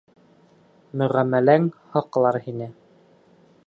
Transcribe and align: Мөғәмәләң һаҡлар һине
Мөғәмәләң 1.03 1.69
һаҡлар 1.97 2.43
һине 2.49 2.73